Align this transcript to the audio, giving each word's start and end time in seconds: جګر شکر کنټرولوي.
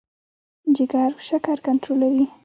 جګر 0.75 1.11
شکر 1.27 1.57
کنټرولوي. 1.65 2.25